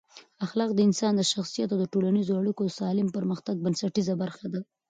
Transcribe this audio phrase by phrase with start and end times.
[0.45, 4.61] اخلاق د انسان د شخصیت او ټولنیزو اړیکو د سالم پرمختګ بنسټیزه برخه ده.